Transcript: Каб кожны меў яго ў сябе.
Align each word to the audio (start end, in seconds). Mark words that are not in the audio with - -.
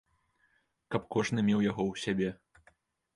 Каб 0.95 1.01
кожны 1.15 1.39
меў 1.49 1.59
яго 1.65 1.83
ў 1.91 2.05
сябе. 2.05 2.29